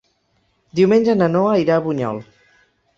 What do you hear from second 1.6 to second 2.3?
irà a Bunyol.